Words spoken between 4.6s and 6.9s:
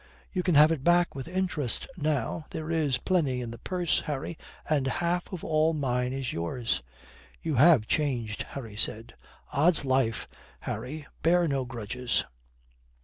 and half of all mine is yours."